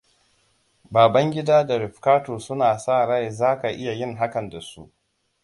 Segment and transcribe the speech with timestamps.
[0.95, 4.89] Babangidaaa da Rifkatu suna sa rai za ka iya yin hakan da su.